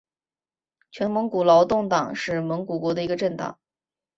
[0.89, 3.59] 全蒙古劳动党是蒙古国的一个政党。